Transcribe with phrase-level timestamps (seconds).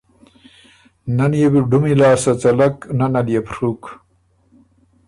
[1.15, 3.81] نۀ ن يې بُو ډُمی لاسته څلک نۀ نه ليې بو ڒُوک۔